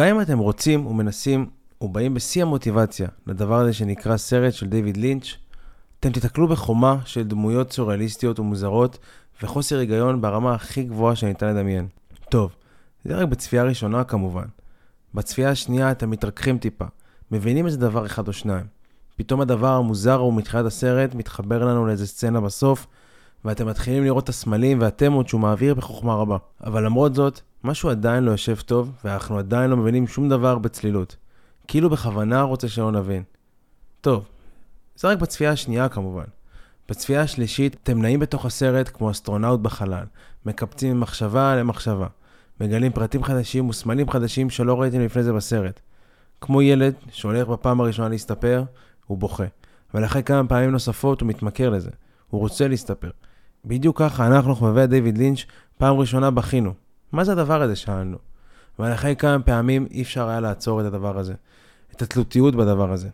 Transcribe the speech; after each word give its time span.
גם 0.00 0.06
אם 0.06 0.20
אתם 0.20 0.38
רוצים 0.38 0.86
ומנסים 0.86 1.46
ובאים 1.80 2.14
בשיא 2.14 2.42
המוטיבציה 2.42 3.08
לדבר 3.26 3.54
הזה 3.54 3.72
שנקרא 3.72 4.16
סרט 4.16 4.52
של 4.52 4.66
דיוויד 4.66 4.96
לינץ', 4.96 5.26
אתם 6.00 6.12
תיתקלו 6.12 6.48
בחומה 6.48 6.96
של 7.04 7.22
דמויות 7.22 7.72
סוריאליסטיות 7.72 8.40
ומוזרות 8.40 8.98
וחוסר 9.42 9.78
היגיון 9.78 10.20
ברמה 10.20 10.54
הכי 10.54 10.82
גבוהה 10.82 11.16
שניתן 11.16 11.56
לדמיין. 11.56 11.88
טוב, 12.28 12.54
זה 13.04 13.16
רק 13.16 13.28
בצפייה 13.28 13.62
ראשונה 13.62 14.04
כמובן. 14.04 14.44
בצפייה 15.14 15.50
השנייה 15.50 15.90
אתם 15.90 16.10
מתרככים 16.10 16.58
טיפה, 16.58 16.84
מבינים 17.30 17.66
איזה 17.66 17.78
דבר 17.78 18.06
אחד 18.06 18.28
או 18.28 18.32
שניים. 18.32 18.66
פתאום 19.16 19.40
הדבר 19.40 19.72
המוזר 19.72 20.16
הוא 20.16 20.34
מתחילת 20.34 20.66
הסרט 20.66 21.14
מתחבר 21.14 21.64
לנו 21.64 21.86
לאיזה 21.86 22.06
סצנה 22.06 22.40
בסוף, 22.40 22.86
ואתם 23.44 23.66
מתחילים 23.66 24.04
לראות 24.04 24.24
את 24.24 24.28
הסמלים 24.28 24.80
והתמות 24.80 25.28
שהוא 25.28 25.40
מעביר 25.40 25.74
בחוכמה 25.74 26.14
רבה. 26.14 26.36
אבל 26.64 26.84
למרות 26.84 27.14
זאת, 27.14 27.40
משהו 27.64 27.90
עדיין 27.90 28.24
לא 28.24 28.30
יושב 28.30 28.56
טוב, 28.60 28.92
ואנחנו 29.04 29.38
עדיין 29.38 29.70
לא 29.70 29.76
מבינים 29.76 30.06
שום 30.06 30.28
דבר 30.28 30.58
בצלילות. 30.58 31.16
כאילו 31.68 31.90
בכוונה 31.90 32.42
רוצה 32.42 32.68
שלא 32.68 32.92
נבין. 32.92 33.22
טוב, 34.00 34.28
זה 34.96 35.08
רק 35.08 35.18
בצפייה 35.18 35.50
השנייה 35.50 35.88
כמובן. 35.88 36.24
בצפייה 36.88 37.22
השלישית, 37.22 37.76
אתם 37.82 38.02
נעים 38.02 38.20
בתוך 38.20 38.46
הסרט 38.46 38.90
כמו 38.94 39.10
אסטרונאוט 39.10 39.60
בחלל, 39.60 40.04
מקפצים 40.46 40.96
ממחשבה 40.96 41.56
למחשבה, 41.56 42.06
מגלים 42.60 42.92
פרטים 42.92 43.24
חדשים 43.24 43.68
וסמלים 43.68 44.10
חדשים 44.10 44.50
שלא 44.50 44.80
ראיתם 44.80 45.00
לפני 45.00 45.22
זה 45.22 45.32
בסרט. 45.32 45.80
כמו 46.40 46.62
ילד 46.62 46.94
שהולך 47.10 47.48
בפעם 47.48 47.80
הראשונה 47.80 48.08
להסתפר, 48.08 48.64
הוא 49.06 49.18
בוכה. 49.18 49.44
אבל 49.94 50.04
אחרי 50.04 50.22
כמה 50.22 50.48
פעמים 50.48 50.70
נוספות 50.70 51.20
הוא 51.20 51.28
מתמכר 51.28 51.70
לזה. 51.70 51.90
הוא 52.30 52.40
רוצה 52.40 52.68
להסתפר. 52.68 53.10
בדיוק 53.64 53.98
ככה 53.98 54.26
אנחנו, 54.26 54.54
חובבי 54.54 54.86
דיוויד 54.86 55.18
לינץ', 55.18 55.44
פעם 55.78 55.96
ראשונה 55.96 56.30
בכינו. 56.30 56.72
מה 57.12 57.24
זה 57.24 57.32
הדבר 57.32 57.62
הזה? 57.62 57.76
שאלנו. 57.76 58.16
אבל 58.78 58.94
אחרי 58.94 59.16
כמה 59.16 59.42
פעמים 59.42 59.86
אי 59.90 60.02
אפשר 60.02 60.28
היה 60.28 60.40
לעצור 60.40 60.80
את 60.80 60.86
הדבר 60.86 61.18
הזה. 61.18 61.34
את 61.96 62.02
התלותיות 62.02 62.54
בדבר 62.54 62.92
הזה. 62.92 63.08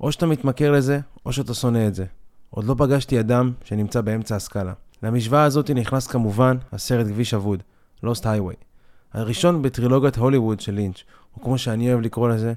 או 0.00 0.12
שאתה 0.12 0.26
מתמכר 0.26 0.72
לזה, 0.72 1.00
או 1.26 1.32
שאתה 1.32 1.54
שונא 1.54 1.86
את 1.88 1.94
זה. 1.94 2.04
עוד 2.50 2.64
לא 2.64 2.74
פגשתי 2.78 3.20
אדם 3.20 3.52
שנמצא 3.64 4.00
באמצע 4.00 4.36
הסקאלה. 4.36 4.72
למשוואה 5.02 5.42
הזאת 5.42 5.70
נכנס 5.70 6.06
כמובן 6.06 6.56
הסרט 6.72 7.06
כביש 7.06 7.34
אבוד, 7.34 7.62
Lost 8.04 8.22
Highway. 8.22 8.64
הראשון 9.12 9.62
בטרילוגיית 9.62 10.16
הוליווד 10.16 10.60
של 10.60 10.74
לינץ', 10.74 11.02
או 11.36 11.42
כמו 11.42 11.58
שאני 11.58 11.90
אוהב 11.92 12.00
לקרוא 12.00 12.28
לזה, 12.28 12.52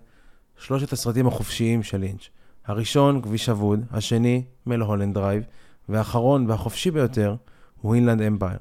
שלושת 0.57 0.93
הסרטים 0.93 1.27
החופשיים 1.27 1.83
של 1.83 1.97
לינץ'. 1.97 2.29
הראשון, 2.65 3.21
כביש 3.21 3.49
אבוד, 3.49 3.79
השני, 3.91 4.43
מלהולנד 4.65 5.13
דרייב, 5.13 5.43
והאחרון 5.89 6.49
והחופשי 6.49 6.91
ביותר, 6.91 7.35
הוא 7.81 7.95
אינלנד 7.95 8.21
אמפייר. 8.21 8.59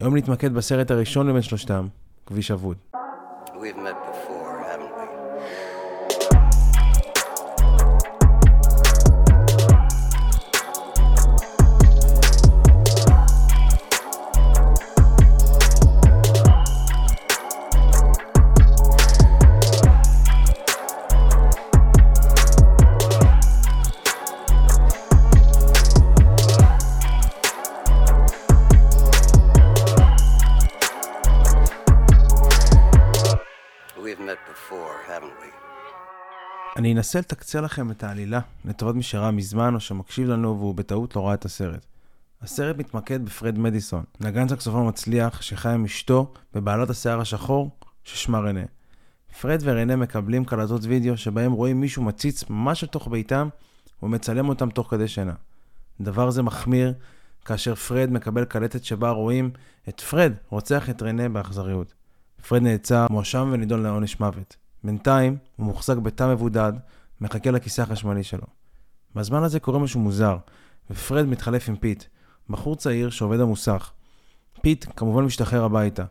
היום 0.00 0.16
נתמקד 0.16 0.54
בסרט 0.54 0.90
הראשון 0.90 1.30
מבין 1.30 1.42
שלושתם, 1.42 1.86
כביש 2.26 2.50
אבוד. 2.50 2.76
We've 3.46 3.76
met 3.76 4.11
אני 36.82 36.92
אנסה 36.92 37.18
לתקצר 37.18 37.60
לכם 37.60 37.90
את 37.90 38.04
העלילה 38.04 38.40
לטובת 38.64 38.94
מי 38.94 39.02
שראה 39.02 39.30
מזמן 39.30 39.74
או 39.74 39.80
שמקשיב 39.80 40.28
לנו 40.28 40.58
והוא 40.58 40.74
בטעות 40.74 41.16
לא 41.16 41.26
ראה 41.26 41.34
את 41.34 41.44
הסרט. 41.44 41.86
הסרט 42.40 42.76
מתמקד 42.76 43.24
בפרד 43.24 43.58
מדיסון, 43.58 44.04
נגן 44.20 44.48
סקסופון 44.48 44.88
מצליח 44.88 45.42
שחי 45.42 45.68
עם 45.68 45.84
אשתו 45.84 46.32
בעלת 46.54 46.90
השיער 46.90 47.20
השחור 47.20 47.70
ששמה 48.04 48.38
רנה. 48.38 48.60
פרד 49.40 49.58
ורנה 49.62 49.96
מקבלים 49.96 50.44
קלטות 50.44 50.80
וידאו 50.84 51.16
שבהם 51.16 51.52
רואים 51.52 51.80
מישהו 51.80 52.02
מציץ 52.02 52.50
ממש 52.50 52.84
לתוך 52.84 53.08
ביתם 53.08 53.48
ומצלם 54.02 54.48
אותם 54.48 54.70
תוך 54.70 54.90
כדי 54.90 55.08
שינה. 55.08 55.34
דבר 56.00 56.30
זה 56.30 56.42
מחמיר 56.42 56.94
כאשר 57.44 57.74
פרד 57.74 58.10
מקבל 58.10 58.44
קלטת 58.44 58.84
שבה 58.84 59.10
רואים 59.10 59.50
את 59.88 60.00
פרד 60.00 60.32
רוצח 60.48 60.90
את 60.90 61.02
רנה 61.02 61.28
באכזריות. 61.28 61.94
פרד 62.48 62.62
נעצר, 62.62 63.06
מואשם 63.10 63.50
ונידון 63.52 63.82
לעונש 63.82 64.20
מוות. 64.20 64.56
בינתיים, 64.84 65.36
הוא 65.56 65.66
מוחזק 65.66 65.96
בתא 65.96 66.32
מבודד, 66.32 66.72
מחכה 67.20 67.50
לכיסא 67.50 67.82
החשמלי 67.82 68.24
שלו. 68.24 68.46
בזמן 69.14 69.42
הזה 69.42 69.60
קורה 69.60 69.78
משהו 69.78 70.00
מוזר, 70.00 70.36
ופרד 70.90 71.26
מתחלף 71.26 71.68
עם 71.68 71.76
פיט, 71.76 72.04
בחור 72.50 72.76
צעיר 72.76 73.10
שעובד 73.10 73.40
במוסך. 73.40 73.92
פיט 74.62 74.86
כמובן 74.96 75.24
משתחרר 75.24 75.64
הביתה. 75.64 76.04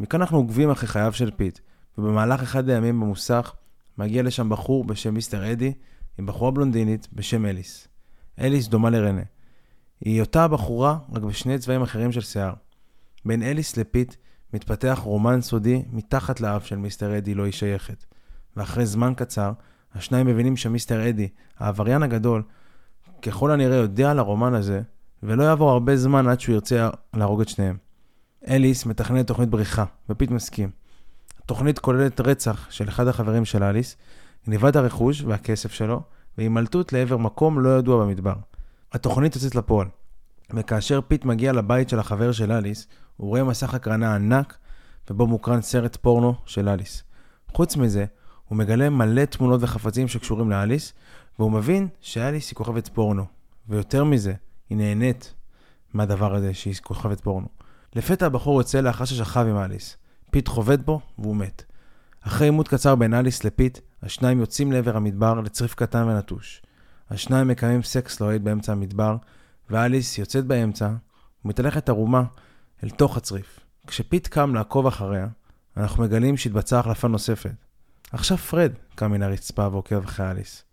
מכאן 0.00 0.20
אנחנו 0.20 0.38
עוקבים 0.38 0.70
אחרי 0.70 0.88
חייו 0.88 1.12
של 1.12 1.30
פיט, 1.36 1.58
ובמהלך 1.98 2.42
אחד 2.42 2.68
הימים 2.68 3.00
במוסך, 3.00 3.54
מגיע 3.98 4.22
לשם 4.22 4.48
בחור 4.48 4.84
בשם 4.84 5.14
מיסטר 5.14 5.52
אדי, 5.52 5.72
עם 6.18 6.26
בחורה 6.26 6.50
בלונדינית 6.50 7.08
בשם 7.12 7.46
אליס. 7.46 7.88
אליס 8.38 8.68
דומה 8.68 8.90
לרנה. 8.90 9.22
היא 10.00 10.20
אותה 10.20 10.44
הבחורה, 10.44 10.98
רק 11.12 11.22
בשני 11.22 11.58
צבעים 11.58 11.82
אחרים 11.82 12.12
של 12.12 12.20
שיער. 12.20 12.54
בין 13.24 13.42
אליס 13.42 13.76
לפיט 13.76 14.14
מתפתח 14.54 15.00
רומן 15.02 15.40
סודי 15.40 15.82
מתחת 15.92 16.40
לאף 16.40 16.66
של 16.66 16.76
מיסטר 16.76 17.18
אדי 17.18 17.34
לא 17.34 17.44
היא 17.44 17.52
שייכת. 17.52 18.04
ואחרי 18.56 18.86
זמן 18.86 19.12
קצר, 19.16 19.52
השניים 19.94 20.26
מבינים 20.26 20.56
שמיסטר 20.56 21.08
אדי, 21.08 21.28
העבריין 21.58 22.02
הגדול, 22.02 22.42
ככל 23.22 23.50
הנראה 23.50 23.76
יודע 23.76 24.10
על 24.10 24.18
הרומן 24.18 24.54
הזה, 24.54 24.82
ולא 25.22 25.42
יעבור 25.42 25.70
הרבה 25.70 25.96
זמן 25.96 26.28
עד 26.28 26.40
שהוא 26.40 26.54
ירצה 26.54 26.88
להרוג 27.14 27.40
את 27.40 27.48
שניהם. 27.48 27.76
אליס 28.48 28.86
מתכננת 28.86 29.26
תוכנית 29.26 29.48
בריחה, 29.48 29.84
ופיט 30.08 30.30
מסכים. 30.30 30.70
התוכנית 31.44 31.78
כוללת 31.78 32.20
רצח 32.20 32.70
של 32.70 32.88
אחד 32.88 33.06
החברים 33.08 33.44
של 33.44 33.62
אליס, 33.62 33.96
גניבת 34.46 34.76
הרכוש 34.76 35.22
והכסף 35.22 35.72
שלו, 35.72 36.02
והימלטות 36.38 36.92
לעבר 36.92 37.16
מקום 37.16 37.60
לא 37.60 37.78
ידוע 37.78 38.04
במדבר. 38.04 38.34
התוכנית 38.92 39.34
יוצאת 39.36 39.54
לפועל, 39.54 39.88
וכאשר 40.54 41.00
פיט 41.08 41.24
מגיע 41.24 41.52
לבית 41.52 41.88
של 41.88 41.98
החבר 41.98 42.32
של 42.32 42.52
אליס, 42.52 42.86
הוא 43.16 43.28
רואה 43.28 43.44
מסך 43.44 43.74
הקרנה 43.74 44.14
ענק, 44.14 44.56
ובו 45.10 45.26
מוקרן 45.26 45.62
סרט 45.62 45.96
פורנו 45.96 46.34
של 46.46 46.68
אליס. 46.68 47.02
חוץ 47.48 47.76
מזה, 47.76 48.04
הוא 48.48 48.58
מגלה 48.58 48.90
מלא 48.90 49.24
תמונות 49.24 49.62
וחפצים 49.62 50.08
שקשורים 50.08 50.50
לאליס, 50.50 50.92
והוא 51.38 51.52
מבין 51.52 51.88
שאליס 52.00 52.50
היא 52.50 52.56
כוכבת 52.56 52.88
פורנו. 52.88 53.24
ויותר 53.68 54.04
מזה, 54.04 54.34
היא 54.70 54.78
נהנית 54.78 55.34
מהדבר 55.94 56.34
הזה 56.34 56.54
שהיא 56.54 56.74
כוכבת 56.82 57.20
פורנו. 57.20 57.46
לפתע 57.94 58.26
הבחור 58.26 58.60
יוצא 58.60 58.80
לאחר 58.80 59.04
ששכב 59.04 59.46
עם 59.50 59.56
אליס. 59.56 59.96
פיט 60.30 60.48
חובט 60.48 60.80
בו, 60.80 61.00
והוא 61.18 61.36
מת. 61.36 61.64
אחרי 62.20 62.46
עימות 62.46 62.68
קצר 62.68 62.94
בין 62.94 63.14
אליס 63.14 63.44
לפיט, 63.44 63.78
השניים 64.02 64.40
יוצאים 64.40 64.72
לעבר 64.72 64.96
המדבר 64.96 65.40
לצריף 65.40 65.74
קטן 65.74 66.08
ונטוש. 66.08 66.62
השניים 67.10 67.48
מקיימים 67.48 67.82
סקס 67.82 68.20
לוהד 68.20 68.44
באמצע 68.44 68.72
המדבר, 68.72 69.16
ואליס 69.70 70.18
יוצאת 70.18 70.44
באמצע, 70.44 70.90
ומתהלכת 71.44 71.88
ערומה 71.88 72.22
אל 72.84 72.90
תוך 72.90 73.16
הצריף. 73.16 73.60
כשפיט 73.86 74.26
קם 74.26 74.54
לעקוב 74.54 74.86
אחריה, 74.86 75.26
אנחנו 75.76 76.02
מגלים 76.02 76.36
שהתבצעה 76.36 76.80
החלפה 76.80 77.08
נוספת. 77.08 77.54
עכשיו 78.12 78.38
פרד 78.38 78.72
קם 78.94 79.12
מן 79.12 79.22
הרצפה 79.22 79.68
ועוקב 79.68 80.04
אחרי 80.04 80.30
אליס. 80.30 80.64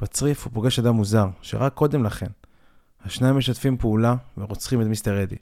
בצריף 0.00 0.44
הוא 0.44 0.52
פוגש 0.52 0.78
אדם 0.78 0.94
מוזר, 0.94 1.26
שרק 1.42 1.74
קודם 1.74 2.04
לכן. 2.04 2.26
השניים 3.04 3.36
משתפים 3.36 3.76
פעולה 3.76 4.14
ורוצחים 4.38 4.82
את 4.82 4.86
מיסטר 4.86 5.22
אדי. 5.22 5.36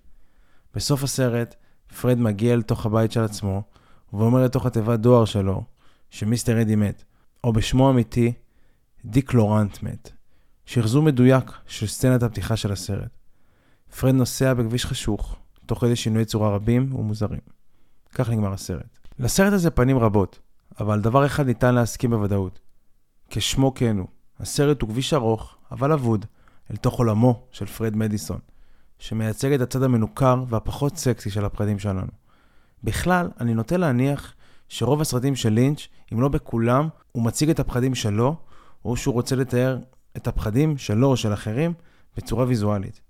בסוף 0.75 1.03
הסרט, 1.03 1.54
פרד 2.00 2.19
מגיע 2.19 2.54
אל 2.54 2.62
תוך 2.62 2.86
הבית 2.86 3.12
של 3.12 3.22
עצמו, 3.22 3.62
ואומר 4.12 4.44
לתוך 4.44 4.66
התיבת 4.66 5.00
דואר 5.00 5.25
שלו, 5.25 5.65
שמיסטר 6.10 6.62
אדי 6.62 6.77
מת, 6.77 7.04
או 7.45 7.53
בשמו 7.53 7.89
האמיתי, 7.89 8.33
דיק 9.04 9.34
לורנט 9.34 9.83
מת. 9.83 10.10
שחזור 10.66 11.03
מדויק 11.03 11.50
של 11.66 11.86
סצנת 11.86 12.22
הפתיחה 12.22 12.56
של 12.56 12.72
הסרט. 12.72 13.10
פרד 14.00 14.15
נוסע 14.15 14.54
בכביש 14.54 14.86
חשוך, 14.86 15.36
תוך 15.68 15.80
כדי 15.80 15.97
שינויי 15.97 16.24
צורה 16.24 16.54
רבים 16.54 16.94
ומוזרים. 16.94 17.41
כך 18.15 18.30
נגמר 18.30 18.53
הסרט. 18.53 18.98
לסרט 19.18 19.53
הזה 19.53 19.70
פנים 19.70 19.98
רבות, 19.98 20.38
אבל 20.80 21.00
דבר 21.00 21.26
אחד 21.26 21.47
ניתן 21.47 21.74
להסכים 21.74 22.10
בוודאות. 22.10 22.60
כשמו 23.30 23.74
כן 23.74 23.98
הוא, 23.98 24.06
הסרט 24.41 24.82
הוא 24.82 24.91
כביש 24.91 25.15
ארוך, 25.15 25.56
אבל 25.70 25.92
אבוד, 25.92 26.26
אל 26.70 26.76
תוך 26.76 26.98
עולמו 26.98 27.42
של 27.50 27.66
פרד 27.66 27.97
מדיסון, 27.97 28.38
שמייצג 28.98 29.53
את 29.53 29.60
הצד 29.60 29.82
המנוכר 29.82 30.44
והפחות 30.48 30.97
סקסי 30.97 31.30
של 31.30 31.44
הפחדים 31.44 31.78
שלנו. 31.78 32.12
בכלל, 32.84 33.30
אני 33.41 33.54
נוטה 33.54 33.76
להניח 33.76 34.34
שרוב 34.68 35.00
הסרטים 35.00 35.36
של 35.36 35.53
לינץ', 35.53 35.88
אם 36.12 36.21
לא 36.21 36.28
בכולם, 36.28 36.88
הוא 37.12 37.24
מציג 37.24 37.50
את 37.50 37.60
הפחדים 37.60 37.94
שלו, 37.94 38.36
או 38.84 38.97
שהוא 38.97 39.14
רוצה 39.14 39.36
לתאר 39.36 39.78
את 40.16 40.28
הפחדים 40.28 40.78
שלו 40.78 41.06
או 41.09 41.16
של 41.16 41.32
אחרים 41.32 41.72
בצורה 42.16 42.44
ויזואלית. 42.44 43.08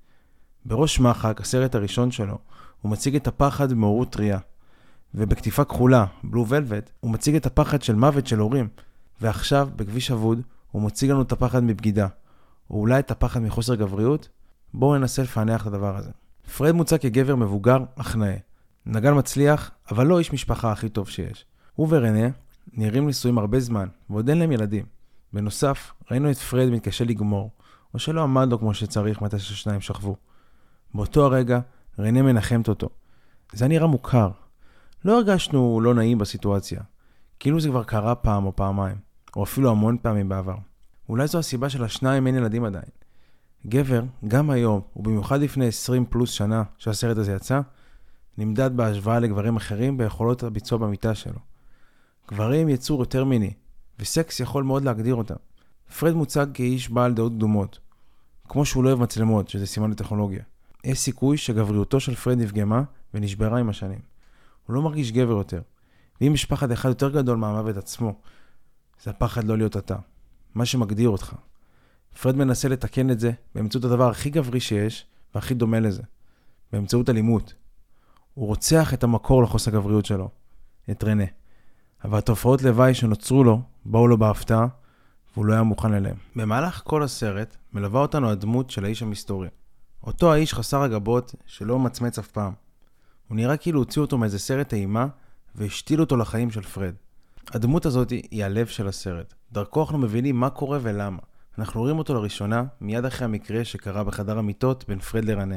בראש 0.65 1.01
מחק, 1.01 1.41
הסרט 1.41 1.75
הראשון 1.75 2.11
שלו, 2.11 2.39
הוא 2.83 2.93
מציג 2.93 3.17
את 3.17 3.27
הפחד 3.27 3.73
במעוררות 3.73 4.11
טריה. 4.11 4.39
ובקטיפה 5.15 5.65
כחולה, 5.65 6.05
בלו 6.25 6.49
ולווט, 6.49 6.91
הוא 7.01 7.11
מציג 7.11 7.35
את 7.35 7.47
הפחד 7.47 7.83
של 7.83 7.95
מוות 7.95 8.27
של 8.27 8.39
הורים. 8.39 8.69
ועכשיו, 9.21 9.69
בכביש 9.77 10.11
אבוד, 10.11 10.41
הוא 10.71 10.83
מציג 10.83 11.11
לנו 11.11 11.23
את 11.23 11.33
הפחד 11.33 11.63
מבגידה, 11.63 12.07
או 12.71 12.81
אולי 12.81 12.99
את 12.99 13.11
הפחד 13.11 13.41
מחוסר 13.41 13.75
גבריות. 13.75 14.29
בואו 14.75 14.99
ננסה 14.99 15.23
לפענח 15.23 15.63
את 15.63 15.67
הדבר 15.67 15.97
הזה. 15.97 16.11
פרד 16.57 16.73
מוצג 16.73 16.97
כגבר 16.97 17.37
מבוגר, 17.37 17.79
אך 17.97 18.17
נאה. 18.17 18.37
נגן 18.87 19.19
מצליח, 19.19 19.71
אבל 19.91 20.07
לא 20.07 20.19
איש 20.19 20.33
משפחה 20.33 20.73
הכי 20.73 20.89
טוב 20.89 21.09
שיש. 21.09 21.45
הוא 21.75 21.87
ורנה 21.91 22.29
נראים 22.73 23.09
נשואים 23.09 23.39
הרבה 23.39 23.61
זמן, 23.61 23.89
ועוד 24.11 24.29
אין 24.29 24.39
להם 24.39 24.53
ילדים. 24.53 24.85
בנוסף, 25.33 25.93
ראינו 26.11 26.31
את 26.31 26.37
פרד 26.37 26.71
מתקשה 26.71 27.05
לגמור, 27.05 27.51
או 27.95 27.99
שלא 27.99 28.23
עמד 28.23 28.49
לו 28.51 28.59
כמו 28.59 28.75
שצריך 28.75 29.23
מתי 29.23 29.39
ששניים 29.39 29.81
שכבו. 29.81 30.17
באותו 30.95 31.25
הרגע, 31.25 31.61
רנה 31.99 32.23
מנחמת 32.23 32.69
אותו. 32.69 32.89
זה 33.53 33.69
נראה 33.69 33.87
מוכר. 33.87 34.31
לא 35.05 35.17
הרגשנו 35.17 35.81
לא 35.81 35.95
נעים 35.95 36.19
בסיטואציה. 36.19 36.81
כאילו 37.41 37.61
זה 37.61 37.69
כבר 37.69 37.85
קרה 37.85 38.15
פעם 38.15 38.45
או 38.45 38.57
פעמיים, 38.57 38.97
או 39.37 39.45
אפילו 39.45 39.71
המון 39.71 39.97
פעמים 40.03 40.29
בעבר. 40.29 40.57
אולי 41.09 41.27
זו 41.27 41.39
הסיבה 41.39 41.69
שלשניים 41.69 42.27
אין 42.27 42.35
ילדים 42.35 42.65
עדיין. 42.65 42.91
גבר, 43.67 44.03
גם 44.29 44.51
היום, 44.51 44.81
ובמיוחד 44.97 45.41
לפני 45.41 45.67
20 45.67 46.07
פלוס 46.07 46.31
שנה 46.31 46.63
שהסרט 46.79 47.17
הזה 47.17 47.33
יצא, 47.33 47.61
נמדד 48.39 48.77
בהשוואה 48.77 49.19
לגברים 49.19 49.57
אחרים 49.57 49.97
ביכולות 49.97 50.43
הביצוע 50.43 50.79
במיטה 50.79 51.15
שלו. 51.15 51.39
גברים 52.31 52.69
יצור 52.69 53.01
יותר 53.01 53.25
מיני, 53.25 53.53
וסקס 53.99 54.41
יכול 54.41 54.65
מאוד 54.65 54.85
להגדיר 54.85 55.15
אותם. 55.15 55.35
פרד 55.99 56.15
מוצג 56.15 56.47
כאיש 56.55 56.91
בעל 56.91 57.15
דעות 57.15 57.33
קדומות, 57.33 57.79
כמו 58.49 58.65
שהוא 58.65 58.85
לא 58.85 58.89
אוהב 58.89 59.01
מצלמות, 59.01 59.49
שזה 59.49 59.67
סימן 59.67 59.91
לטכנולוגיה. 59.91 60.43
יש 60.85 60.99
סיכוי 60.99 61.37
שגבריותו 61.37 62.01
של 62.01 62.15
פרד 62.15 62.39
נפגמה 62.39 62.83
ונשברה 63.15 63.59
עם 63.59 63.69
השנים. 63.69 63.99
הוא 64.67 64.75
לא 64.75 64.83
מרגיש 64.83 65.13
גבר 65.13 65.33
יותר. 65.33 65.63
ואם 66.21 66.35
יש 66.35 66.45
פחד 66.45 66.71
אחד 66.71 66.89
יותר 66.89 67.11
גדול 67.11 67.37
מהמוות 67.37 67.77
עצמו, 67.77 68.15
זה 69.03 69.11
הפחד 69.11 69.45
לא 69.45 69.59
להיות 69.59 69.77
אתה. 69.77 69.97
מה 70.55 70.67
שמגדיר 70.67 71.09
אותך. 71.09 71.35
פרד 72.23 72.37
מנסה 72.37 72.69
לתקן 72.69 73.11
את 73.11 73.21
זה 73.21 73.33
באמצעות 73.55 73.85
הדבר 73.85 74.11
הכי 74.11 74.31
גברי 74.31 74.61
שיש, 74.61 75.07
והכי 75.35 75.55
דומה 75.55 75.81
לזה. 75.81 76.03
באמצעות 76.73 77.11
אלימות. 77.11 77.55
הוא 78.35 78.47
רוצח 78.47 78.95
את 78.95 79.05
המקור 79.05 79.43
לחוסר 79.43 79.71
הגבריות 79.71 80.05
שלו, 80.05 80.29
את 80.91 81.05
רנה. 81.05 81.25
אבל 82.05 82.19
התופעות 82.19 82.63
לוואי 82.63 82.95
שנוצרו 82.95 83.45
לו, 83.45 83.61
באו 83.85 84.07
לו 84.07 84.19
בהפתעה, 84.19 84.67
והוא 85.35 85.47
לא 85.47 85.53
היה 85.53 85.63
מוכן 85.63 85.95
אליהם. 85.95 86.17
במהלך 86.37 86.83
כל 86.85 87.03
הסרט, 87.03 87.57
מלווה 87.73 88.01
אותנו 88.01 88.31
הדמות 88.31 88.71
של 88.71 88.85
האיש 88.85 89.03
המסתורי. 89.03 89.49
אותו 90.05 90.33
האיש 90.33 90.55
חסר 90.55 90.83
הגבות, 90.83 91.35
שלא 91.47 91.79
מצמץ 91.79 92.19
אף 92.19 92.29
פעם. 92.29 92.53
הוא 93.29 93.37
נראה 93.37 93.57
כאילו 93.57 93.81
הוציאו 93.81 94.05
אותו 94.05 94.19
מאיזה 94.19 94.39
סרט 94.39 94.75
אימה, 94.75 95.07
והשתיל 95.55 96.01
אותו 96.01 96.17
לחיים 96.17 96.51
של 96.51 96.63
פרד. 96.63 96.95
הדמות 97.51 97.87
הזאת 97.87 98.11
היא 98.11 98.45
הלב 98.45 98.67
של 98.67 98.89
הסרט. 98.89 99.35
דרכו 99.53 99.81
אנחנו 99.81 99.99
מבינים 99.99 100.37
מה 100.37 100.51
קורה 100.51 100.79
ולמה. 100.83 101.19
אנחנו 101.59 101.81
רואים 101.81 101.99
אותו 101.99 102.15
לראשונה 102.15 102.65
מיד 102.81 103.05
אחרי 103.05 103.25
המקרה 103.25 103.65
שקרה 103.65 104.05
בחדר 104.05 104.39
המיטות 104.39 104.85
בין 104.89 104.99
פרד 104.99 105.25
לרנה. 105.25 105.57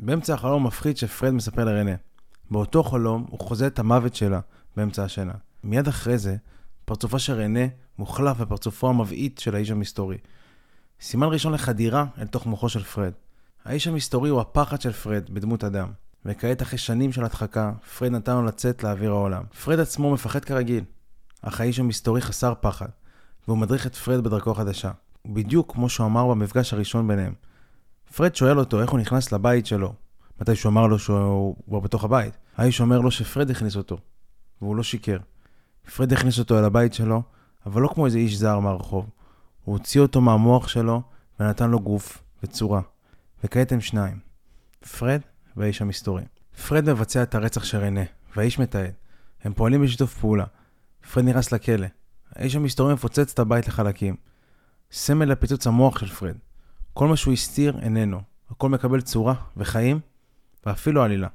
באמצע 0.00 0.34
החלום 0.34 0.62
המפחיד 0.62 0.96
שפרד 0.96 1.30
מספר 1.30 1.64
לרנה. 1.64 1.94
באותו 2.50 2.82
חלום 2.82 3.26
הוא 3.30 3.40
חוזה 3.40 3.66
את 3.66 3.78
המוות 3.78 4.14
שלה 4.14 4.40
באמצע 4.76 5.04
השינה. 5.04 5.32
מיד 5.64 5.88
אחרי 5.88 6.18
זה, 6.18 6.36
פרצופה 6.84 7.18
של 7.18 7.32
רנה 7.32 7.66
מוחלף 7.98 8.36
בפרצופו 8.36 8.88
המבעית 8.88 9.38
של 9.38 9.54
האיש 9.54 9.70
המסתורי. 9.70 10.18
סימן 11.00 11.26
ראשון 11.26 11.52
לחדירה 11.52 12.06
אל 12.18 12.26
תוך 12.26 12.46
מוחו 12.46 12.68
של 12.68 12.82
פרד. 12.82 13.12
האיש 13.66 13.88
המסתורי 13.88 14.30
הוא 14.30 14.40
הפחד 14.40 14.80
של 14.80 14.92
פרד 14.92 15.30
בדמות 15.30 15.64
אדם. 15.64 15.88
וכעת 16.24 16.62
אחרי 16.62 16.78
שנים 16.78 17.12
של 17.12 17.24
הדחקה, 17.24 17.72
פרד 17.98 18.12
נתן 18.12 18.36
לו 18.36 18.42
לצאת 18.42 18.84
לאוויר 18.84 19.10
העולם. 19.10 19.42
פרד 19.64 19.80
עצמו 19.80 20.12
מפחד 20.12 20.44
כרגיל, 20.44 20.84
אך 21.42 21.60
האיש 21.60 21.78
המסתורי 21.78 22.20
חסר 22.20 22.54
פחד, 22.60 22.88
והוא 23.48 23.58
מדריך 23.58 23.86
את 23.86 23.94
פרד 23.94 24.24
בדרכו 24.24 24.50
החדשה. 24.50 24.90
בדיוק 25.26 25.72
כמו 25.72 25.88
שהוא 25.88 26.06
אמר 26.06 26.28
במפגש 26.28 26.72
הראשון 26.72 27.08
ביניהם. 27.08 27.32
פרד 28.16 28.34
שואל 28.34 28.58
אותו 28.58 28.80
איך 28.80 28.90
הוא 28.90 29.00
נכנס 29.00 29.32
לבית 29.32 29.66
שלו, 29.66 29.94
מתי 30.40 30.56
שהוא 30.56 30.70
אמר 30.70 30.86
לו 30.86 30.98
שהוא 30.98 31.56
כבר 31.68 31.80
בתוך 31.80 32.04
הבית. 32.04 32.36
האיש 32.56 32.80
אומר 32.80 33.00
לו 33.00 33.10
שפרד 33.10 33.50
הכניס 33.50 33.76
אותו, 33.76 33.98
והוא 34.62 34.76
לא 34.76 34.82
שיקר. 34.82 35.18
פרד 35.96 36.12
הכניס 36.12 36.38
אותו 36.38 36.58
אל 36.58 36.64
הבית 36.64 36.94
שלו, 36.94 37.22
אבל 37.66 37.82
לא 37.82 37.88
כמו 37.88 38.06
איזה 38.06 38.18
איש 38.18 38.36
זר 38.36 38.58
מהרחוב. 38.58 39.10
הוא 39.64 39.72
הוציא 39.72 40.00
אותו 40.00 40.20
מהמוח 40.20 40.68
שלו 40.68 41.02
ונתן 41.40 41.70
לו 41.70 41.80
גוף 41.80 42.22
וצורה. 42.42 42.80
וכעת 43.44 43.72
הם 43.72 43.80
שניים, 43.80 44.18
פרד 44.98 45.20
והאיש 45.56 45.82
המסתורי. 45.82 46.24
פרד 46.68 46.92
מבצע 46.92 47.22
את 47.22 47.34
הרצח 47.34 47.64
של 47.64 47.78
רנה, 47.78 48.00
והאיש 48.36 48.58
מתעד. 48.58 48.92
הם 49.44 49.54
פועלים 49.54 49.82
בשיתוף 49.82 50.18
פעולה. 50.18 50.44
פרד 51.12 51.24
נכנס 51.24 51.52
לכלא. 51.52 51.86
האיש 52.36 52.56
המסתורי 52.56 52.94
מפוצץ 52.94 53.32
את 53.32 53.38
הבית 53.38 53.68
לחלקים. 53.68 54.16
סמל 54.92 55.24
לפיצוץ 55.24 55.66
המוח 55.66 55.98
של 55.98 56.06
פרד. 56.06 56.36
כל 56.92 57.08
מה 57.08 57.16
שהוא 57.16 57.32
הסתיר 57.32 57.78
איננו. 57.82 58.20
הכל 58.50 58.68
מקבל 58.68 59.00
צורה 59.00 59.34
וחיים, 59.56 60.00
ואפילו 60.66 61.02
עלילה. 61.02 61.28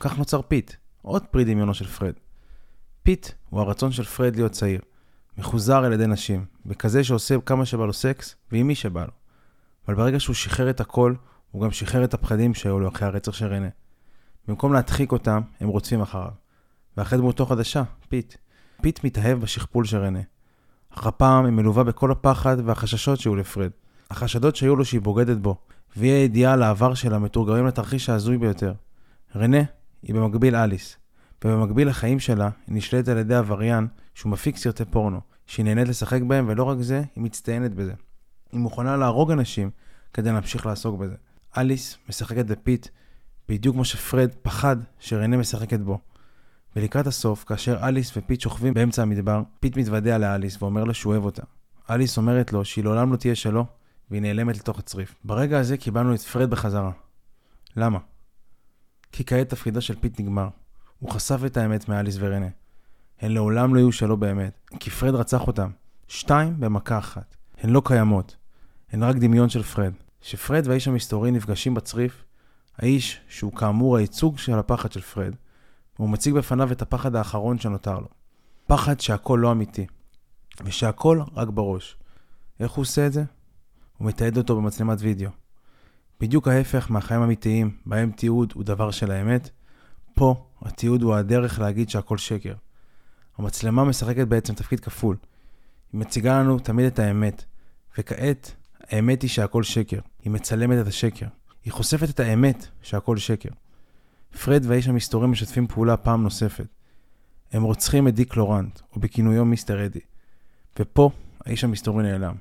כך 0.00 0.18
נוצר 0.18 0.42
פיט, 0.42 0.72
עוד 1.02 1.24
פרי 1.26 1.44
דמיונו 1.44 1.74
של 1.74 1.86
פרד. 1.86 2.12
פיט 3.02 3.28
הוא 3.50 3.60
הרצון 3.60 3.92
של 3.92 4.04
פרד 4.04 4.36
להיות 4.36 4.52
צעיר, 4.52 4.80
מחוזר 5.38 5.84
על 5.84 5.92
ידי 5.92 6.06
נשים, 6.06 6.44
וכזה 6.66 7.04
שעושה 7.04 7.34
כמה 7.46 7.66
שבא 7.66 7.86
לו 7.86 7.92
סקס, 7.92 8.34
ועם 8.52 8.66
מי 8.66 8.74
שבא 8.74 9.04
לו. 9.04 9.12
אבל 9.88 9.94
ברגע 9.94 10.20
שהוא 10.20 10.34
שחרר 10.34 10.70
את 10.70 10.80
הכל, 10.80 11.14
הוא 11.50 11.62
גם 11.62 11.70
שחרר 11.70 12.04
את 12.04 12.14
הפחדים 12.14 12.54
שהיו 12.54 12.80
לו 12.80 12.88
אחרי 12.88 13.08
הרצח 13.08 13.32
של 13.32 13.46
רנה. 13.46 13.68
במקום 14.48 14.72
להדחיק 14.72 15.12
אותם, 15.12 15.40
הם 15.60 15.68
רודפים 15.68 16.00
אחריו. 16.00 16.30
ואחרי 16.96 17.18
דמותו 17.18 17.46
חדשה, 17.46 17.82
פיט. 18.08 18.34
פיט 18.82 19.04
מתאהב 19.04 19.40
בשכפול 19.40 19.84
של 19.84 19.96
רנה. 19.98 20.20
אך 20.90 21.06
הפעם 21.06 21.44
היא 21.44 21.52
מלווה 21.52 21.84
בכל 21.84 22.12
הפחד 22.12 22.56
והחששות 22.64 23.20
שהיו 23.20 23.36
לפרד. 23.36 23.70
החשדות 24.10 24.56
שהיו 24.56 24.76
לו 24.76 24.84
שהיא 24.84 25.00
בוגדת 25.00 25.36
בו, 25.36 25.56
ואי 25.96 26.08
הידיעה 26.08 26.52
על 26.52 26.62
העבר 26.62 26.94
שלה 26.94 27.18
מתורגמים 27.18 27.66
לתרחיש 27.66 28.08
ההזוי 28.08 28.38
ביותר. 28.38 28.72
רנה 29.36 29.62
היא 30.02 30.14
במקביל 30.14 30.56
אליס, 30.56 30.96
ובמקביל 31.44 31.88
לחיים 31.88 32.20
שלה 32.20 32.50
היא 32.66 32.76
נשלטת 32.76 33.08
על 33.08 33.18
ידי 33.18 33.34
עבריין 33.34 33.86
שהוא 34.14 34.32
מפיק 34.32 34.56
סרטי 34.56 34.84
פורנו, 34.84 35.20
שהיא 35.46 35.64
נהנית 35.64 35.88
לשחק 35.88 36.22
בהם, 36.22 36.44
ולא 36.48 36.64
רק 36.64 36.78
זה, 36.80 37.02
היא 37.16 37.24
מצטיינת 37.24 37.74
בזה. 37.74 37.92
היא 38.52 38.60
מוכנה 38.60 38.96
להרוג 38.96 39.30
אנשים 39.30 39.70
כדי 40.12 40.32
להמשיך 40.32 40.66
לעסוק 40.66 41.00
בזה. 41.00 41.14
אליס 41.56 41.98
משחקת 42.08 42.46
בפיט 42.46 42.88
בדיוק 43.48 43.74
כמו 43.74 43.84
שפרד 43.84 44.30
פחד 44.42 44.76
שרנה 44.98 45.36
משחקת 45.36 45.80
בו. 45.80 45.98
ולקראת 46.76 47.06
הסוף, 47.06 47.44
כאשר 47.44 47.88
אליס 47.88 48.16
ופיט 48.16 48.40
שוכבים 48.40 48.74
באמצע 48.74 49.02
המדבר, 49.02 49.42
פיט 49.60 49.76
מתוודע 49.76 50.18
לאליס 50.18 50.62
ואומר 50.62 50.84
לה 50.84 50.94
שהוא 50.94 51.12
אוהב 51.12 51.24
אותה. 51.24 51.42
אליס 51.90 52.18
אומרת 52.18 52.52
לו 52.52 52.64
שהיא 52.64 52.84
לעולם 52.84 53.12
לא 53.12 53.16
תהיה 53.16 53.34
שלו, 53.34 53.66
והיא 54.10 54.22
נעלמת 54.22 54.56
לתוך 54.56 54.78
הצריף. 54.78 55.14
ברגע 55.24 55.58
הזה 55.58 55.76
קיבלנו 55.76 56.14
את 56.14 56.20
פרד 56.20 56.50
בחזרה. 56.50 56.90
למה? 57.76 57.98
כי 59.12 59.24
כעת 59.24 59.48
תפקידו 59.48 59.80
של 59.80 59.94
פיט 60.00 60.20
נגמר. 60.20 60.48
הוא 60.98 61.10
חשף 61.10 61.40
את 61.46 61.56
האמת 61.56 61.88
מאליס 61.88 62.16
ורנה. 62.18 62.48
הן 63.20 63.32
לעולם 63.32 63.74
לא 63.74 63.78
יהיו 63.78 63.92
שלו 63.92 64.16
באמת, 64.16 64.58
כי 64.80 64.90
פרד 64.90 65.14
רצח 65.14 65.46
אותם. 65.46 65.70
שתיים 66.08 66.60
במכה 66.60 66.98
אחת. 66.98 67.36
הן 67.58 67.70
לא 67.70 67.82
קיימות. 67.84 68.35
הן 68.92 69.02
רק 69.02 69.16
דמיון 69.16 69.48
של 69.48 69.62
פרד. 69.62 69.92
כשפרד 70.20 70.66
והאיש 70.66 70.88
המסתורי 70.88 71.30
נפגשים 71.30 71.74
בצריף, 71.74 72.24
האיש, 72.78 73.20
שהוא 73.28 73.52
כאמור 73.52 73.96
הייצוג 73.96 74.38
של 74.38 74.58
הפחד 74.58 74.92
של 74.92 75.00
פרד, 75.00 75.34
הוא 75.96 76.08
מציג 76.10 76.34
בפניו 76.34 76.72
את 76.72 76.82
הפחד 76.82 77.16
האחרון 77.16 77.58
שנותר 77.58 77.98
לו. 77.98 78.08
פחד 78.66 79.00
שהכל 79.00 79.38
לא 79.42 79.52
אמיתי, 79.52 79.86
ושהכל 80.64 81.20
רק 81.34 81.48
בראש. 81.48 81.96
איך 82.60 82.72
הוא 82.72 82.82
עושה 82.82 83.06
את 83.06 83.12
זה? 83.12 83.24
הוא 83.98 84.08
מתעד 84.08 84.38
אותו 84.38 84.56
במצלמת 84.56 84.98
וידאו. 85.00 85.30
בדיוק 86.20 86.48
ההפך 86.48 86.90
מהחיים 86.90 87.22
האמיתיים, 87.22 87.76
בהם 87.86 88.10
תיעוד 88.10 88.52
הוא 88.54 88.64
דבר 88.64 88.90
של 88.90 89.10
האמת, 89.10 89.50
פה 90.14 90.46
התיעוד 90.62 91.02
הוא 91.02 91.14
הדרך 91.14 91.58
להגיד 91.58 91.90
שהכל 91.90 92.18
שקר. 92.18 92.54
המצלמה 93.38 93.84
משחקת 93.84 94.26
בעצם 94.28 94.54
תפקיד 94.54 94.80
כפול. 94.80 95.16
היא 95.92 96.00
מציגה 96.00 96.40
לנו 96.40 96.58
תמיד 96.58 96.86
את 96.86 96.98
האמת, 96.98 97.44
וכעת 97.98 98.54
האמת 98.90 99.22
היא 99.22 99.30
שהכל 99.30 99.62
שקר. 99.62 99.98
היא 100.22 100.30
מצלמת 100.30 100.82
את 100.82 100.86
השקר. 100.86 101.26
היא 101.64 101.72
חושפת 101.72 102.10
את 102.10 102.20
האמת 102.20 102.66
שהכל 102.82 103.16
שקר. 103.16 103.48
פרד 104.44 104.62
והאיש 104.66 104.88
המסתורי 104.88 105.28
משתפים 105.28 105.66
פעולה 105.66 105.96
פעם 105.96 106.22
נוספת. 106.22 106.66
הם 107.52 107.62
רוצחים 107.62 108.08
את 108.08 108.14
דיק 108.14 108.36
לורנט, 108.36 108.80
או 108.94 109.00
בכינויו 109.00 109.44
מיסטר 109.44 109.86
אדי. 109.86 110.00
ופה 110.78 111.10
האיש 111.44 111.64
המסתורי 111.64 112.02
נעלם. 112.02 112.34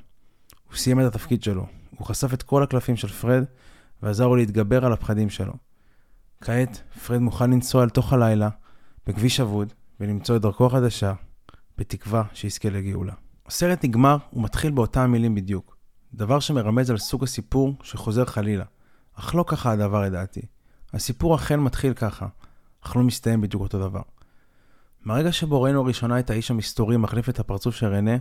הוא 0.70 0.78
סיים 0.78 1.00
את 1.00 1.06
התפקיד 1.06 1.44
שלו. 1.44 1.66
הוא 1.98 2.08
חשף 2.08 2.34
את 2.34 2.44
כל 2.44 2.64
הקלפים 2.64 2.96
של 2.96 3.08
פרד, 3.08 3.44
ועזר 4.02 4.28
לו 4.28 4.36
להתגבר 4.36 4.86
על 4.86 4.94
הפחדים 4.94 5.30
שלו. 5.30 5.54
כעת, 6.42 6.82
פרד 7.06 7.20
מוכן 7.20 7.52
לנסוע 7.52 7.84
אל 7.84 7.90
תוך 7.90 8.14
הלילה, 8.14 8.50
בכביש 9.08 9.40
אבוד, 9.40 9.74
ולמצוא 10.00 10.36
את 10.36 10.42
דרכו 10.42 10.66
החדשה, 10.66 11.14
בתקווה 11.78 12.24
שיזכה 12.34 12.70
לגאולה. 12.70 13.14
הסרט 13.46 13.86
נגמר 13.86 14.18
ומתחיל 14.34 14.72
באותם 14.72 15.12
מילים 15.12 15.36
בדיוק. 15.36 15.75
דבר 16.14 16.40
שמרמז 16.40 16.90
על 16.90 16.98
סוג 16.98 17.24
הסיפור 17.24 17.76
שחוזר 17.84 18.26
חלילה. 18.26 18.66
אך 19.16 19.36
לא 19.36 19.46
ככה 19.48 19.72
הדבר 19.72 20.02
לדעתי. 20.02 20.42
הסיפור 20.94 21.36
אכן 21.36 21.60
מתחיל 21.60 21.94
ככה, 21.94 22.28
אך 22.82 22.96
לא 22.96 23.04
מסתיים 23.04 23.42
בדיוק 23.42 23.64
אותו 23.64 23.80
דבר. 23.80 24.02
מהרגע 25.06 25.32
שבו 25.32 25.62
ראינו 25.62 25.84
לראשונה 25.84 26.20
את 26.20 26.30
האיש 26.30 26.52
המסתורי 26.52 26.98
מחליף 26.98 27.30
את 27.30 27.40
הפרצוף 27.40 27.76
של 27.76 27.88
רנה, 27.88 28.18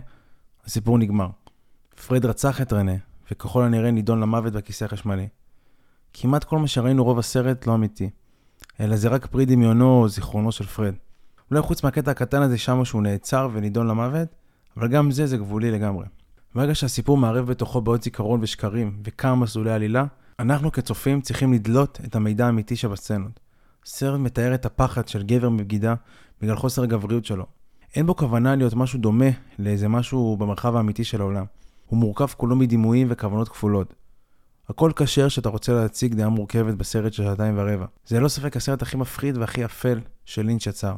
הסיפור 0.65 0.97
נגמר. 0.97 1.29
פרד 2.07 2.25
רצח 2.25 2.61
את 2.61 2.73
רנה, 2.73 2.95
וככל 3.31 3.63
הנראה 3.63 3.91
נידון 3.91 4.19
למוות 4.19 4.53
בכיסא 4.53 4.85
החשמלי. 4.85 5.27
כמעט 6.13 6.43
כל 6.43 6.57
מה 6.57 6.67
שראינו 6.67 7.03
רוב 7.03 7.19
הסרט 7.19 7.67
לא 7.67 7.75
אמיתי, 7.75 8.09
אלא 8.79 8.95
זה 8.95 9.07
רק 9.07 9.25
פרי 9.25 9.45
דמיונו 9.45 10.01
או 10.01 10.09
זיכרונו 10.09 10.51
של 10.51 10.65
פרד. 10.65 10.93
אולי 11.51 11.61
חוץ 11.61 11.83
מהקטע 11.83 12.11
הקטן 12.11 12.41
הזה 12.41 12.57
שמה 12.57 12.85
שהוא 12.85 13.01
נעצר 13.01 13.49
ונידון 13.53 13.87
למוות, 13.87 14.27
אבל 14.77 14.87
גם 14.87 15.11
זה 15.11 15.27
זה 15.27 15.37
גבולי 15.37 15.71
לגמרי. 15.71 16.05
ברגע 16.55 16.75
שהסיפור 16.75 17.17
מערב 17.17 17.47
בתוכו 17.47 17.81
בעוד 17.81 18.03
זיכרון 18.03 18.39
ושקרים 18.43 18.97
וכמה 19.03 19.35
מסלולי 19.35 19.71
עלילה, 19.71 20.05
אנחנו 20.39 20.71
כצופים 20.71 21.21
צריכים 21.21 21.53
לדלות 21.53 21.99
את 22.05 22.15
המידע 22.15 22.45
האמיתי 22.45 22.75
שבסצנות. 22.75 23.39
סרט 23.85 24.19
מתאר 24.19 24.55
את 24.55 24.65
הפחד 24.65 25.07
של 25.07 25.23
גבר 25.23 25.49
מבגידה 25.49 25.95
בגלל 26.41 26.55
חוסר 26.55 26.83
הגבריות 26.83 27.25
שלו. 27.25 27.45
אין 27.95 28.05
בו 28.05 28.15
כוונה 28.15 28.55
להיות 28.55 28.73
משהו 28.73 28.99
דומה 28.99 29.25
לאיזה 29.59 29.87
משהו 29.87 30.37
במרחב 30.37 30.75
האמיתי 30.75 31.03
של 31.03 31.21
העולם. 31.21 31.45
הוא 31.85 31.99
מורכב 31.99 32.27
כולו 32.27 32.55
מדימויים 32.55 33.07
וכוונות 33.09 33.49
כפולות. 33.49 33.93
הכל 34.69 34.91
כשר 34.95 35.27
שאתה 35.27 35.49
רוצה 35.49 35.73
להציג 35.73 36.13
דעה 36.13 36.29
מורכבת 36.29 36.73
בסרט 36.73 37.13
של 37.13 37.23
שעתיים 37.23 37.57
ורבע. 37.57 37.85
זה 38.05 38.19
ללא 38.19 38.27
ספק 38.27 38.57
הסרט 38.57 38.81
הכי 38.81 38.97
מפחיד 38.97 39.37
והכי 39.37 39.65
אפל 39.65 39.99
של 40.25 40.45
לינץ' 40.45 40.67
יצר. 40.67 40.95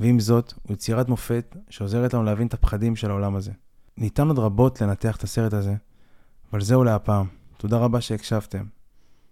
ועם 0.00 0.20
זאת, 0.20 0.52
הוא 0.62 0.74
יצירת 0.74 1.08
מופת 1.08 1.56
שעוזרת 1.70 2.14
לנו 2.14 2.24
להבין 2.24 2.46
את 2.46 2.54
הפחדים 2.54 2.96
של 2.96 3.10
העולם 3.10 3.36
הזה. 3.36 3.52
ניתן 3.98 4.28
עוד 4.28 4.38
רבות 4.38 4.80
לנתח 4.80 5.16
את 5.16 5.22
הסרט 5.22 5.52
הזה, 5.52 5.74
אבל 6.52 6.60
זהו 6.60 6.84
להפעם. 6.84 7.26
תודה 7.56 7.78
רבה 7.78 8.00
שהקשבתם. 8.00 8.64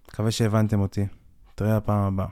מקווה 0.09 0.31
שהבנתם 0.31 0.81
אותי. 0.81 1.07
נתראה 1.53 1.77
הפעם 1.77 2.05
הבאה. 2.05 2.27